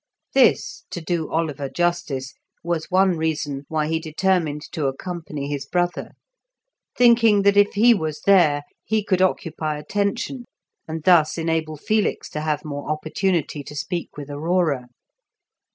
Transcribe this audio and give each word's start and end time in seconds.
This, 0.33 0.83
to 0.89 0.99
do 0.99 1.29
Oliver 1.29 1.69
justice, 1.69 2.33
was 2.63 2.89
one 2.89 3.11
reason 3.17 3.65
why 3.67 3.85
he 3.85 3.99
determined 3.99 4.63
to 4.71 4.87
accompany 4.87 5.47
his 5.47 5.67
brother, 5.67 6.13
thinking 6.97 7.43
that 7.43 7.55
if 7.55 7.75
he 7.75 7.93
was 7.93 8.21
there 8.21 8.63
he 8.83 9.03
could 9.03 9.21
occupy 9.21 9.77
attention, 9.77 10.45
and 10.87 11.03
thus 11.03 11.37
enable 11.37 11.77
Felix 11.77 12.31
to 12.31 12.41
have 12.41 12.65
more 12.65 12.89
opportunity 12.89 13.61
to 13.63 13.75
speak 13.75 14.17
with 14.17 14.31
Aurora. 14.31 14.87